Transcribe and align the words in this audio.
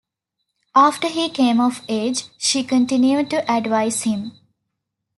After 0.73 1.07
he 1.07 1.29
came 1.29 1.59
of 1.59 1.81
age, 1.87 2.23
she 2.39 2.63
continued 2.63 3.29
to 3.29 3.51
advise 3.51 4.01
him. 4.01 4.31